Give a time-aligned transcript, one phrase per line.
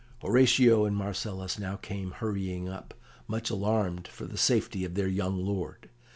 [0.23, 2.95] Horatio and Marcellus now came hurrying up,
[3.27, 5.91] much alarmed for the safety of their young lord.